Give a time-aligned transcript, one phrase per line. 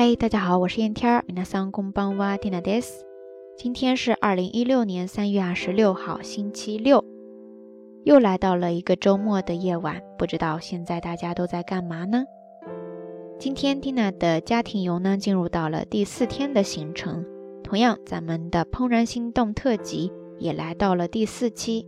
[0.00, 3.00] 嗨，大家好，我是燕天儿，米娜桑工帮挖蒂娜 d です。
[3.56, 7.04] 今天是二零一六年三月二十六号，星期六，
[8.04, 12.22] 又来到了一个周末的夜晚，不知道现在大家都在干嘛呢？
[13.40, 17.26] 今天蒂娜的家庭游呢，进入到了第四天的行程。
[17.64, 21.84] 同样，咱们的《怦然心动》特辑也来到了第四期。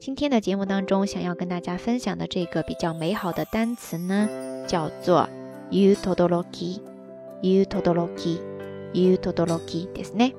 [0.00, 4.28] 今天的节目当中，想要跟大家分享的这个比较美好的单词呢，
[4.66, 5.28] 叫做
[5.70, 6.87] “yutodoloki”。
[7.40, 8.40] 夕トドロキ
[8.94, 10.34] 夕トドロキですね。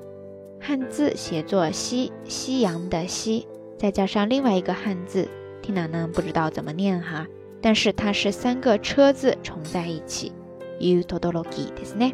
[0.60, 5.26] 汉字写作夕夕阳的夕，再加上另外一个汉字，
[5.62, 7.26] 听楠呢不知道怎么念哈。
[7.62, 10.32] 但是它是三个车字重在一起。
[10.78, 12.12] 夕トドロキですね。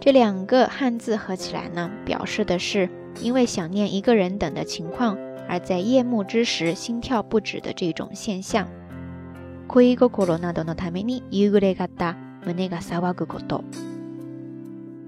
[0.00, 2.90] 这两个汉字合起来呢，表示的是
[3.22, 5.16] 因为想念一个人等的情况，
[5.48, 8.68] 而在夜幕之时心跳不止的这种现象。
[9.66, 11.88] このために夕暮れが
[12.42, 12.78] 胸那个
[13.14, 13.38] ぐこと。
[13.44, 13.64] 咕豆，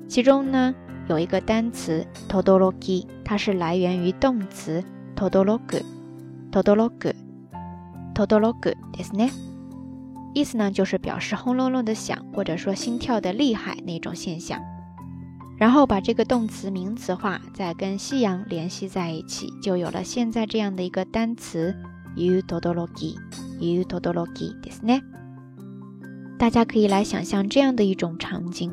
[0.09, 0.74] 其中呢
[1.09, 4.84] 有一个单词“トドロ i 它是来源于动词
[5.16, 5.82] “トドロぐ、
[6.51, 7.15] トドロぐ、
[8.15, 9.30] トドロぐ”ですね。
[10.34, 14.60] 意思呢就是表示轰隆隆的响，或者说心跳的厉害那种现象。
[15.59, 21.74] 然后把这个动词名词化，再跟夕阳联系在一起，就有了现在这样的一个单词
[22.16, 23.16] “ゆうトドロキ、
[23.60, 25.02] ゆうトドロキ”ですね。
[26.43, 28.73] 大家可以来想象这样的一种场景：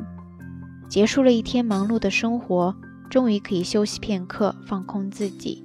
[0.88, 2.74] 结束了一天忙碌的生活，
[3.08, 5.62] 终于可以休息片刻，放空自己，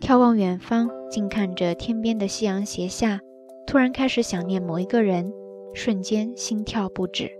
[0.00, 3.20] 眺望远方，静看着天边的夕阳斜下，
[3.66, 5.30] 突然开始想念某一个人，
[5.74, 7.30] 瞬间心跳不止。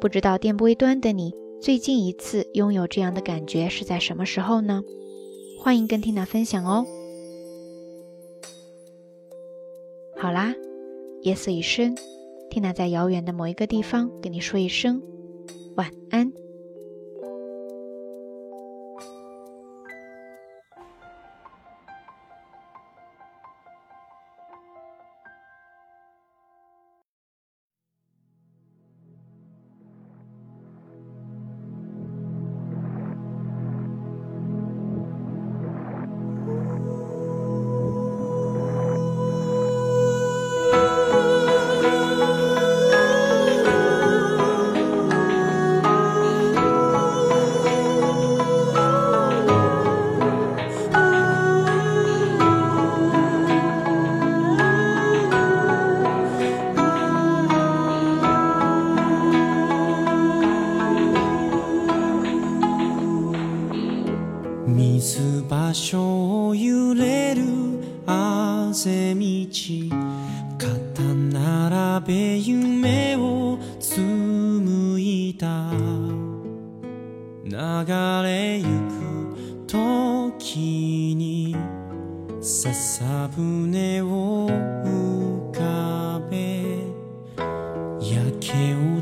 [0.00, 4.82] 不知道电波端的你，最近一次拥有这样的感觉是在什么时候呢？
[5.60, 6.84] 欢迎跟缇娜分享哦。
[10.18, 10.52] 好啦，
[11.20, 11.94] 夜色已深。
[12.52, 15.00] 蒂娜在遥远的某一个地方跟你说一声
[15.76, 16.30] 晚安。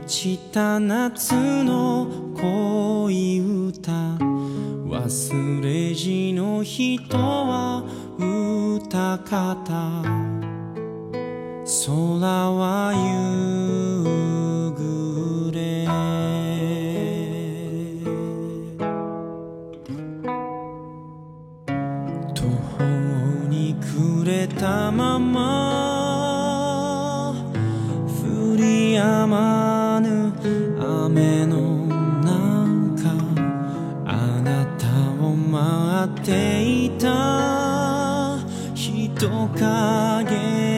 [0.00, 2.06] 落ちた夏の
[2.40, 3.92] 恋歌
[4.88, 7.82] 忘れじの人は
[8.18, 10.02] 歌方
[11.66, 13.69] 空は言う
[30.82, 31.86] 雨の
[32.22, 33.10] 中
[34.06, 34.86] あなた
[35.22, 38.38] を待っていた
[38.74, 40.69] 人影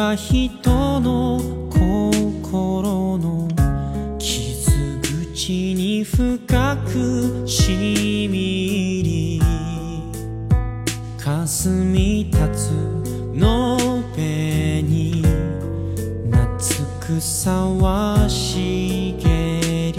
[0.00, 1.38] は人の
[1.70, 3.46] 心の
[4.18, 4.70] 傷
[5.26, 9.42] 口に深くしみり
[11.22, 15.20] 霞み立つのべに
[16.30, 16.80] 夏
[17.18, 18.58] 草は茂
[19.22, 19.94] り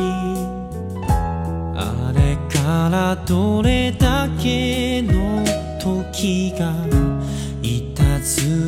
[1.77, 5.45] あれからどれだけの
[5.79, 6.73] 時が
[7.61, 7.90] いた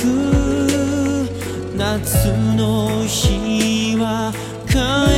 [1.77, 4.33] 夏の日は
[4.69, 5.14] 帰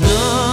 [0.00, 0.45] No.